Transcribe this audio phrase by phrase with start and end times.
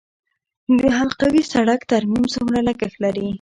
[0.79, 3.27] د حلقوي سړک ترمیم څومره لګښت لري؟